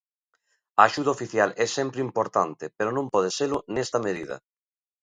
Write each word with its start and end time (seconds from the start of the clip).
A 0.79 0.81
axuda 0.87 1.13
oficial 1.17 1.49
é 1.65 1.67
sempre 1.77 2.03
importante, 2.07 2.65
pero 2.77 2.89
non 2.97 3.11
pode 3.13 3.29
selo 3.37 3.57
nesta 3.75 3.97
medida. 4.07 4.35